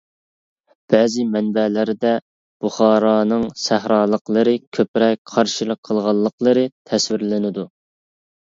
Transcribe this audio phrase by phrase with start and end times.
[0.93, 2.13] بەزى مەنبەلەردە
[2.65, 7.71] بۇخارانىڭ سەھرالىقلىرى كۆپرەك قارشىلىق قىلغانلىقلىرى تەسۋىرلىنىدۇ.